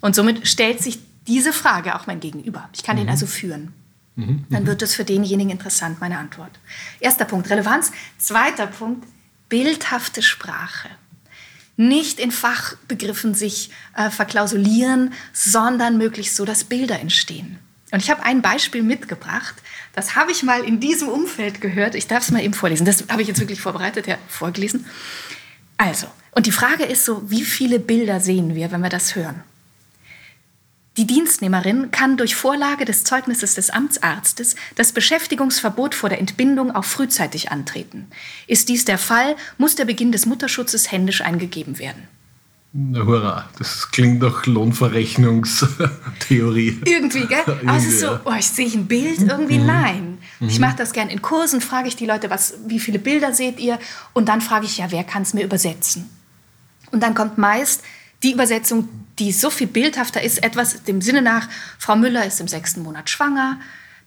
Und 0.01 0.15
somit 0.15 0.49
stellt 0.49 0.83
sich 0.83 0.99
diese 1.27 1.53
Frage 1.53 1.95
auch 1.95 2.07
mein 2.07 2.19
Gegenüber. 2.19 2.67
Ich 2.73 2.83
kann 2.83 2.97
mhm. 2.97 3.01
den 3.01 3.09
also 3.09 3.25
führen. 3.25 3.71
Mhm. 4.15 4.45
Dann 4.49 4.67
wird 4.67 4.81
es 4.81 4.95
für 4.95 5.05
denjenigen 5.05 5.51
interessant, 5.51 6.01
meine 6.01 6.17
Antwort. 6.17 6.51
Erster 6.99 7.25
Punkt, 7.25 7.49
Relevanz. 7.49 7.91
Zweiter 8.17 8.67
Punkt, 8.67 9.07
bildhafte 9.49 10.21
Sprache. 10.21 10.89
Nicht 11.77 12.19
in 12.19 12.31
Fachbegriffen 12.31 13.33
sich 13.33 13.71
äh, 13.95 14.09
verklausulieren, 14.09 15.13
sondern 15.33 15.97
möglichst 15.97 16.35
so, 16.35 16.45
dass 16.45 16.63
Bilder 16.63 16.99
entstehen. 16.99 17.59
Und 17.91 18.01
ich 18.01 18.09
habe 18.09 18.23
ein 18.23 18.41
Beispiel 18.41 18.83
mitgebracht. 18.83 19.55
Das 19.93 20.15
habe 20.15 20.31
ich 20.31 20.43
mal 20.43 20.63
in 20.63 20.79
diesem 20.79 21.09
Umfeld 21.09 21.59
gehört. 21.59 21.95
Ich 21.95 22.07
darf 22.07 22.23
es 22.23 22.31
mal 22.31 22.41
eben 22.41 22.53
vorlesen. 22.53 22.85
Das 22.85 23.05
habe 23.09 23.21
ich 23.21 23.27
jetzt 23.27 23.39
wirklich 23.39 23.61
vorbereitet, 23.61 24.07
ja, 24.07 24.17
vorgelesen. 24.27 24.85
Also, 25.77 26.07
und 26.31 26.45
die 26.45 26.51
Frage 26.51 26.83
ist 26.83 27.03
so, 27.03 27.29
wie 27.29 27.43
viele 27.43 27.79
Bilder 27.79 28.19
sehen 28.19 28.55
wir, 28.55 28.71
wenn 28.71 28.81
wir 28.81 28.89
das 28.89 29.15
hören? 29.15 29.43
Die 30.97 31.07
Dienstnehmerin 31.07 31.91
kann 31.91 32.17
durch 32.17 32.35
Vorlage 32.35 32.83
des 32.83 33.05
Zeugnisses 33.05 33.55
des 33.55 33.69
Amtsarztes 33.69 34.57
das 34.75 34.91
Beschäftigungsverbot 34.91 35.95
vor 35.95 36.09
der 36.09 36.19
Entbindung 36.19 36.75
auch 36.75 36.83
frühzeitig 36.83 37.49
antreten. 37.49 38.07
Ist 38.45 38.67
dies 38.67 38.83
der 38.83 38.97
Fall, 38.97 39.37
muss 39.57 39.75
der 39.75 39.85
Beginn 39.85 40.11
des 40.11 40.25
Mutterschutzes 40.25 40.91
händisch 40.91 41.21
eingegeben 41.21 41.79
werden. 41.79 42.09
Na 42.73 43.05
hurra, 43.05 43.49
das 43.57 43.89
klingt 43.91 44.21
nach 44.21 44.45
Lohnverrechnungstheorie. 44.45 46.81
Irgendwie, 46.85 47.25
gell? 47.25 47.43
Aber 47.45 47.77
es 47.77 47.85
ist 47.85 48.01
so, 48.01 48.19
oh, 48.25 48.33
ich 48.37 48.47
sehe 48.47 48.69
ein 48.71 48.87
Bild, 48.87 49.19
irgendwie 49.19 49.59
mhm. 49.59 49.65
nein. 49.65 50.17
Mhm. 50.39 50.47
Ich 50.47 50.59
mache 50.59 50.77
das 50.77 50.93
gern 50.93 51.09
in 51.09 51.21
Kursen, 51.21 51.59
frage 51.59 51.89
ich 51.89 51.97
die 51.97 52.05
Leute, 52.05 52.29
was, 52.29 52.53
wie 52.67 52.79
viele 52.79 52.99
Bilder 52.99 53.33
seht 53.33 53.59
ihr? 53.59 53.77
Und 54.13 54.29
dann 54.29 54.39
frage 54.39 54.65
ich, 54.65 54.77
ja, 54.77 54.89
wer 54.89 55.03
kann 55.03 55.23
es 55.23 55.33
mir 55.33 55.43
übersetzen? 55.43 56.09
Und 56.91 57.03
dann 57.03 57.13
kommt 57.13 57.37
meist 57.37 57.83
die 58.23 58.31
Übersetzung, 58.31 58.87
die 59.19 59.31
so 59.31 59.49
viel 59.49 59.67
bildhafter 59.67 60.21
ist, 60.21 60.43
etwas 60.43 60.83
dem 60.83 61.01
Sinne 61.01 61.21
nach, 61.21 61.47
Frau 61.77 61.95
Müller 61.95 62.25
ist 62.25 62.39
im 62.39 62.47
sechsten 62.47 62.83
Monat 62.83 63.09
schwanger, 63.09 63.59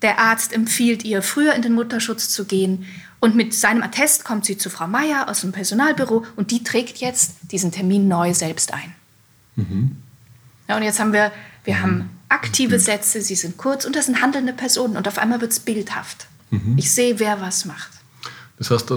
der 0.03 0.19
Arzt 0.19 0.53
empfiehlt 0.53 1.05
ihr, 1.05 1.23
früher 1.23 1.55
in 1.55 1.63
den 1.63 1.73
Mutterschutz 1.73 2.29
zu 2.29 2.45
gehen. 2.45 2.85
Und 3.21 3.37
mit 3.37 3.55
seinem 3.55 3.83
Attest 3.83 4.25
kommt 4.25 4.45
sie 4.45 4.59
zu 4.59 4.69
Frau 4.69 4.87
Meier 4.87 5.31
aus 5.31 5.41
dem 5.41 5.53
Personalbüro 5.53 6.27
und 6.37 6.51
die 6.51 6.63
trägt 6.63 6.99
jetzt 6.99 7.37
diesen 7.51 7.73
Termin 7.73 8.07
neu 8.07 8.35
selbst 8.35 8.75
ein. 8.75 8.95
Mhm. 9.57 9.97
Ja, 10.69 10.77
und 10.77 10.83
jetzt 10.83 11.01
haben 11.01 11.13
wir, 11.13 11.33
wir 11.65 11.81
haben 11.81 12.11
aktive 12.29 12.79
Sätze, 12.79 13.23
sie 13.23 13.35
sind 13.35 13.57
kurz 13.57 13.85
und 13.87 13.97
das 13.97 14.07
sind 14.07 14.21
handelnde 14.21 14.53
Personen 14.53 14.97
und 14.97 15.09
auf 15.09 15.19
einmal 15.19 15.41
wird 15.41 15.53
es 15.53 15.61
bildhaft. 15.61 16.27
Mhm. 16.51 16.77
Ich 16.77 16.91
sehe, 16.91 17.19
wer 17.19 17.41
was 17.41 17.65
macht. 17.65 17.91
Das 18.59 18.71
heißt, 18.71 18.91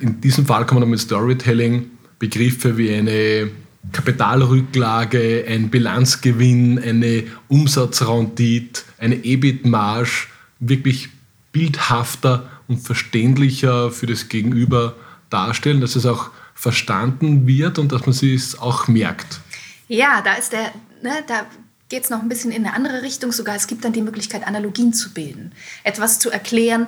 in 0.00 0.20
diesem 0.20 0.46
Fall 0.46 0.66
kann 0.66 0.80
man 0.80 0.88
mit 0.88 0.98
Storytelling 0.98 1.90
Begriffe 2.18 2.76
wie 2.76 2.92
eine 2.92 3.50
Kapitalrücklage, 3.92 5.44
ein 5.48 5.70
Bilanzgewinn, 5.70 6.78
eine 6.78 7.24
Umsatzrendite, 7.48 8.82
eine 8.98 9.16
EBIT-Marge 9.24 10.28
wirklich 10.60 11.08
bildhafter 11.52 12.48
und 12.68 12.78
verständlicher 12.78 13.90
für 13.90 14.06
das 14.06 14.28
Gegenüber 14.28 14.94
darstellen, 15.30 15.80
dass 15.80 15.96
es 15.96 16.06
auch 16.06 16.30
verstanden 16.54 17.46
wird 17.46 17.78
und 17.78 17.92
dass 17.92 18.02
man 18.02 18.14
es 18.14 18.58
auch 18.58 18.86
merkt. 18.86 19.40
Ja, 19.88 20.20
da 20.22 20.34
ist 20.34 20.52
der, 20.52 20.72
ne, 21.02 21.24
da 21.26 21.46
geht 21.88 22.04
es 22.04 22.10
noch 22.10 22.22
ein 22.22 22.28
bisschen 22.28 22.52
in 22.52 22.64
eine 22.64 22.74
andere 22.74 23.02
Richtung 23.02 23.32
sogar. 23.32 23.56
Es 23.56 23.66
gibt 23.66 23.84
dann 23.84 23.92
die 23.92 24.02
Möglichkeit, 24.02 24.46
Analogien 24.46 24.92
zu 24.92 25.12
bilden, 25.12 25.52
etwas 25.82 26.18
zu 26.18 26.30
erklären. 26.30 26.86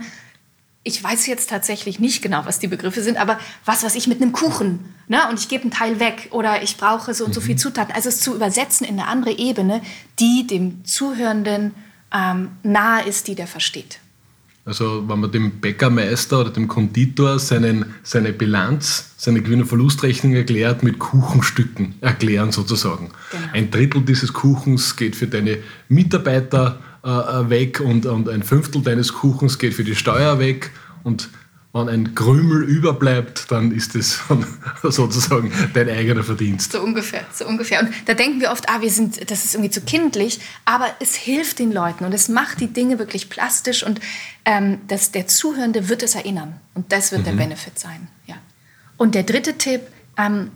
Ich 0.85 1.03
weiß 1.03 1.27
jetzt 1.27 1.49
tatsächlich 1.49 2.01
nicht 2.01 2.23
genau, 2.23 2.45
was 2.45 2.59
die 2.59 2.67
Begriffe 2.67 3.03
sind, 3.03 3.17
aber 3.17 3.39
was 3.65 3.85
weiß 3.85 3.95
ich 3.95 4.09
mit 4.09 4.21
einem 4.21 4.33
Kuchen, 4.33 4.81
ne? 5.07 5.21
Und 5.31 5.39
ich 5.39 5.49
gebe 5.49 5.63
einen 5.63 5.71
Teil 5.71 6.01
weg 6.01 6.29
oder 6.33 6.63
ich 6.63 6.77
brauche 6.77 7.15
so 7.15 7.25
und 7.25 7.33
so 7.33 7.41
viel 7.41 7.55
mhm. 7.55 7.59
Zutaten. 7.59 7.95
Also 7.95 8.09
es 8.09 8.21
zu 8.21 8.35
übersetzen 8.35 8.87
in 8.87 8.99
eine 8.99 9.07
andere 9.07 9.39
Ebene, 9.39 9.81
die 10.19 10.47
dem 10.47 10.85
Zuhörenden 10.85 11.73
ähm, 12.13 12.51
nahe 12.65 13.07
ist, 13.07 13.29
die 13.29 13.37
der 13.37 13.47
versteht. 13.47 14.01
Also 14.65 15.09
wenn 15.09 15.19
man 15.19 15.33
dem 15.33 15.61
Bäckermeister 15.61 16.41
oder 16.41 16.51
dem 16.51 16.69
Konditor 16.69 17.41
seinen, 17.41 17.95
seine 18.05 18.33
Bilanz, 18.33 19.11
seine 19.17 19.43
Gewinn- 19.43 19.63
und 19.63 19.67
Verlustrechnung 19.67 20.35
erklärt, 20.35 20.85
mit 20.85 21.01
Kuchenstücken 21.01 21.97
erklären 22.01 22.53
sozusagen. 22.53 23.11
Genau. 23.33 23.45
Ein 23.53 23.71
Drittel 23.73 24.03
dieses 24.03 24.33
Kuchens 24.33 24.95
geht 24.95 25.17
für 25.17 25.27
deine 25.27 25.59
Mitarbeiter 25.89 26.79
äh, 27.05 27.09
äh 27.09 27.51
weg 27.51 27.81
und, 27.81 28.07
und 28.07 28.29
ein 28.29 28.43
Fünftel 28.43 28.83
deines 28.83 29.13
Kuchens 29.13 29.59
geht 29.59 29.75
für 29.75 29.85
die 29.85 29.97
Steuer 29.97 30.39
weg 30.39 30.71
und 31.05 31.31
wenn 31.75 31.89
ein 31.89 32.15
Krümel 32.15 32.65
überbleibt, 32.65 33.51
dann 33.51 33.73
ist 33.73 33.95
es 33.95 34.21
sozusagen 34.83 35.51
dein 35.73 35.89
eigener 35.89 36.23
Verdienst. 36.23 36.73
So 36.73 36.83
ungefähr, 36.83 37.25
so 37.33 37.47
ungefähr. 37.47 37.81
Und 37.81 37.91
da 38.05 38.13
denken 38.13 38.41
wir 38.41 38.53
oft, 38.53 38.69
ah, 38.69 38.83
wir 38.83 38.91
sind, 38.91 39.31
das 39.31 39.45
ist 39.45 39.55
irgendwie 39.55 39.71
zu 39.71 39.81
kindlich, 39.81 40.41
aber 40.67 40.89
es 41.01 41.15
hilft 41.15 41.59
den 41.59 41.73
Leuten 41.73 42.05
und 42.05 42.13
es 42.13 42.29
macht 42.29 42.61
die 42.61 42.67
Dinge 42.67 42.99
wirklich 42.99 43.31
plastisch 43.31 43.85
und 43.85 44.01
ähm, 44.45 44.81
das, 44.89 45.13
der 45.13 45.27
Zuhörende 45.27 45.89
wird 45.89 46.03
es 46.03 46.15
erinnern 46.15 46.61
und 46.75 46.93
das 46.93 47.11
wird 47.11 47.23
mhm. 47.23 47.27
der 47.27 47.33
Benefit 47.33 47.79
sein. 47.79 48.09
Ja. 48.27 48.35
Und 48.99 49.15
der 49.15 49.23
dritte 49.23 49.57
Tipp, 49.57 49.81
ähm, 50.19 50.51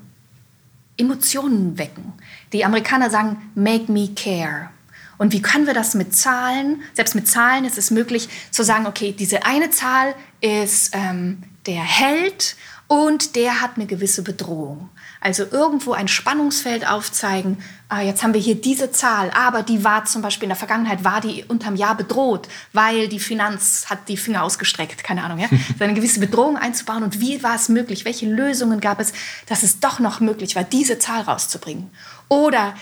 Emotionen 0.98 1.78
wecken. 1.78 2.12
Die 2.52 2.64
Amerikaner 2.64 3.10
sagen, 3.10 3.50
make 3.54 3.90
me 3.90 4.10
care. 4.14 4.70
Und 5.18 5.32
wie 5.32 5.42
können 5.42 5.66
wir 5.66 5.74
das 5.74 5.94
mit 5.94 6.14
Zahlen? 6.14 6.82
Selbst 6.94 7.14
mit 7.14 7.28
Zahlen 7.28 7.64
ist 7.64 7.78
es 7.78 7.90
möglich 7.90 8.28
zu 8.50 8.62
sagen, 8.62 8.86
okay, 8.86 9.14
diese 9.18 9.44
eine 9.44 9.70
Zahl 9.70 10.14
ist 10.40 10.90
ähm, 10.94 11.42
der 11.66 11.82
Held 11.82 12.56
und 12.88 13.34
der 13.34 13.60
hat 13.60 13.72
eine 13.76 13.86
gewisse 13.86 14.22
Bedrohung. 14.22 14.90
Also 15.20 15.44
irgendwo 15.50 15.92
ein 15.92 16.06
Spannungsfeld 16.06 16.86
aufzeigen, 16.88 17.58
ah, 17.88 18.00
jetzt 18.00 18.22
haben 18.22 18.32
wir 18.32 18.40
hier 18.40 18.54
diese 18.54 18.92
Zahl, 18.92 19.30
aber 19.30 19.64
die 19.64 19.82
war 19.82 20.04
zum 20.04 20.22
Beispiel 20.22 20.44
in 20.44 20.50
der 20.50 20.56
Vergangenheit, 20.56 21.02
war 21.02 21.20
die 21.20 21.44
unterm 21.48 21.74
Jahr 21.74 21.96
bedroht, 21.96 22.46
weil 22.72 23.08
die 23.08 23.18
Finanz 23.18 23.86
hat 23.90 24.08
die 24.08 24.16
Finger 24.16 24.44
ausgestreckt, 24.44 25.02
keine 25.02 25.24
Ahnung, 25.24 25.38
ja? 25.38 25.48
so 25.78 25.82
eine 25.82 25.94
gewisse 25.94 26.20
Bedrohung 26.20 26.56
einzubauen 26.56 27.02
und 27.02 27.20
wie 27.20 27.42
war 27.42 27.56
es 27.56 27.68
möglich, 27.68 28.04
welche 28.04 28.26
Lösungen 28.26 28.80
gab 28.80 29.00
es, 29.00 29.12
dass 29.46 29.64
es 29.64 29.80
doch 29.80 29.98
noch 29.98 30.20
möglich 30.20 30.54
war, 30.54 30.62
diese 30.62 31.00
Zahl 31.00 31.22
rauszubringen. 31.22 31.90
Oder 32.28 32.74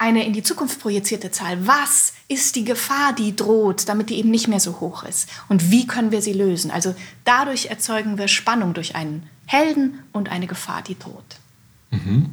eine 0.00 0.26
in 0.26 0.32
die 0.32 0.42
Zukunft 0.42 0.80
projizierte 0.80 1.30
Zahl. 1.30 1.66
Was 1.66 2.14
ist 2.26 2.56
die 2.56 2.64
Gefahr, 2.64 3.14
die 3.14 3.36
droht, 3.36 3.86
damit 3.86 4.08
die 4.08 4.16
eben 4.16 4.30
nicht 4.30 4.48
mehr 4.48 4.58
so 4.58 4.80
hoch 4.80 5.04
ist? 5.04 5.28
Und 5.48 5.70
wie 5.70 5.86
können 5.86 6.10
wir 6.10 6.22
sie 6.22 6.32
lösen? 6.32 6.70
Also 6.70 6.94
dadurch 7.24 7.66
erzeugen 7.66 8.16
wir 8.16 8.26
Spannung 8.26 8.72
durch 8.72 8.96
einen 8.96 9.24
Helden 9.44 9.98
und 10.12 10.30
eine 10.30 10.46
Gefahr, 10.46 10.82
die 10.82 10.98
droht. 10.98 11.36
Mhm. 11.90 12.30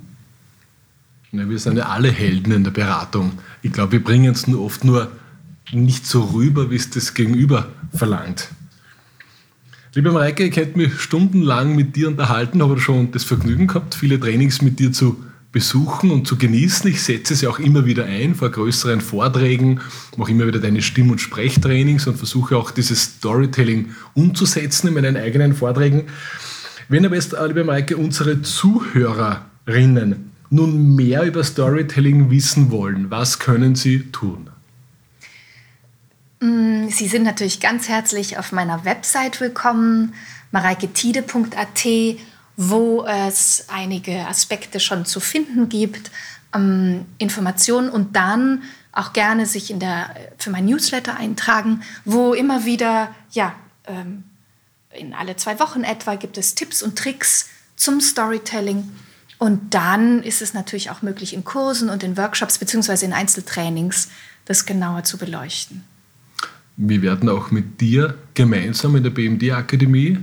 Ja, 1.34 1.50
wir 1.50 1.60
sind 1.60 1.78
ja 1.78 1.88
alle 1.88 2.10
Helden 2.10 2.54
in 2.54 2.64
der 2.64 2.72
Beratung. 2.72 3.34
Ich 3.62 3.74
glaube, 3.74 3.92
wir 3.92 4.04
bringen 4.04 4.32
es 4.32 4.48
nur 4.48 4.64
oft 4.64 4.86
nur 4.86 5.12
nicht 5.74 6.08
so 6.08 6.24
rüber, 6.24 6.72
wie 6.72 6.78
es 6.78 6.90
das 6.90 7.16
Gegenüber 7.16 7.68
verlangt. 7.94 8.48
Liebe 9.94 10.14
Mareike, 10.14 10.46
ich 10.46 10.56
hätte 10.56 10.78
mich 10.78 11.02
stundenlang 11.02 11.76
mit 11.76 11.98
dir 11.98 12.08
unterhalten, 12.08 12.64
habe 12.64 12.80
schon 12.80 13.12
das 13.12 13.26
Vergnügen 13.26 13.68
gehabt, 13.68 13.94
viele 13.96 14.18
Trainings 14.18 14.62
mit 14.62 14.80
dir 14.80 14.94
zu 14.94 15.22
besuchen 15.58 16.12
und 16.12 16.28
zu 16.28 16.38
genießen. 16.38 16.88
Ich 16.92 17.02
setze 17.02 17.34
ja 17.34 17.50
auch 17.50 17.58
immer 17.58 17.84
wieder 17.84 18.06
ein 18.06 18.36
vor 18.36 18.52
größeren 18.52 19.02
Vorträgen, 19.02 19.80
mache 20.16 20.30
immer 20.30 20.46
wieder 20.46 20.60
deine 20.60 20.84
Stimm- 20.84 21.10
und 21.10 21.20
Sprechtrainings 21.20 22.06
und 22.06 22.16
versuche 22.16 22.56
auch 22.56 22.70
dieses 22.70 23.02
Storytelling 23.02 23.90
umzusetzen 24.14 24.90
in 24.90 24.94
meinen 24.94 25.18
eigenen 25.18 25.56
Vorträgen. 25.56 26.04
Wenn 26.90 27.08
aber 27.08 27.16
jetzt, 27.16 27.36
liebe 27.48 27.64
Maike, 27.64 27.98
unsere 27.98 28.44
Zuhörerinnen 28.44 30.32
nun 30.52 30.96
mehr 30.96 31.24
über 31.24 31.44
Storytelling 31.44 32.30
wissen 32.30 32.70
wollen, 32.70 33.10
was 33.10 33.40
können 33.40 33.74
sie 33.74 34.12
tun? 34.12 34.52
Mm, 36.40 36.90
sie 36.90 37.08
sind 37.08 37.24
natürlich 37.24 37.60
ganz 37.62 37.90
herzlich 37.90 38.38
auf 38.38 38.52
meiner 38.52 38.86
Website 38.86 39.42
willkommen, 39.42 40.14
mareiketide.at 40.52 41.88
wo 42.58 43.06
es 43.06 43.66
einige 43.70 44.28
Aspekte 44.28 44.80
schon 44.80 45.06
zu 45.06 45.20
finden 45.20 45.70
gibt, 45.70 46.12
ähm, 46.54 47.06
Informationen 47.20 47.90
und 47.90 48.16
dann 48.16 48.64
auch 48.92 49.14
gerne 49.14 49.46
sich 49.46 49.70
in 49.70 49.80
der, 49.80 50.16
für 50.40 50.50
mein 50.50 50.66
Newsletter 50.66 51.16
eintragen, 51.16 51.84
wo 52.04 52.34
immer 52.34 52.66
wieder, 52.66 53.14
ja, 53.32 53.54
ähm, 53.86 54.24
in 54.92 55.14
alle 55.14 55.36
zwei 55.36 55.60
Wochen 55.60 55.84
etwa 55.84 56.16
gibt 56.16 56.40
es 56.40 56.56
Tipps 56.56 56.82
und 56.82 56.98
Tricks 56.98 57.48
zum 57.76 58.02
Storytelling. 58.02 58.90
Und 59.38 59.76
dann 59.76 60.24
ist 60.24 60.42
es 60.42 60.56
natürlich 60.56 60.90
auch 60.90 61.04
möglich, 61.04 61.36
in 61.36 61.44
Kursen 61.44 61.90
und 61.90 62.02
in 62.02 62.18
Workshops 62.18 62.58
beziehungsweise 62.58 63.06
in 63.06 63.14
Einzeltrainings 63.14 64.10
das 64.46 64.66
genauer 64.66 65.04
zu 65.04 65.20
beleuchten. 65.20 65.84
Wir 66.76 67.04
werden 67.04 67.30
auch 67.30 67.52
mit 67.52 67.80
dir 67.82 68.18
gemeinsam 68.34 68.96
in 68.96 69.04
der 69.04 69.12
BMD-Akademie 69.12 70.20